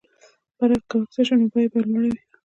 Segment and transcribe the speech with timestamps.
[0.57, 2.21] برعکس که وخت زیات شي نو بیه به لوړه وي.